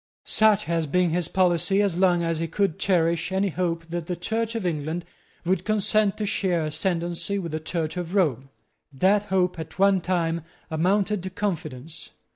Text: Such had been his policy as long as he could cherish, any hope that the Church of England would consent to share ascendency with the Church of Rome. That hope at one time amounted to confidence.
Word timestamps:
Such 0.25 0.63
had 0.63 0.91
been 0.91 1.11
his 1.11 1.27
policy 1.27 1.79
as 1.79 1.95
long 1.95 2.23
as 2.23 2.39
he 2.39 2.47
could 2.47 2.79
cherish, 2.79 3.31
any 3.31 3.49
hope 3.49 3.85
that 3.89 4.07
the 4.07 4.15
Church 4.15 4.55
of 4.55 4.65
England 4.65 5.05
would 5.45 5.63
consent 5.63 6.17
to 6.17 6.25
share 6.25 6.65
ascendency 6.65 7.37
with 7.37 7.51
the 7.51 7.59
Church 7.59 7.97
of 7.97 8.15
Rome. 8.15 8.49
That 8.91 9.25
hope 9.25 9.59
at 9.59 9.77
one 9.77 10.01
time 10.01 10.41
amounted 10.71 11.21
to 11.21 11.29
confidence. 11.29 12.13